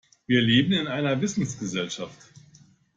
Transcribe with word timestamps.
Wir 0.25 0.41
leben 0.41 0.73
in 0.73 0.87
einer 0.87 1.21
Wissensgesellschaft. 1.21 2.17